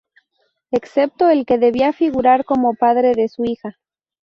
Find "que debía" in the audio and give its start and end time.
1.45-1.93